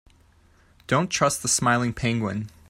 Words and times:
Don't 0.87 1.11
trust 1.11 1.43
the 1.43 1.47
smiling 1.47 1.93
penguin. 1.93 2.49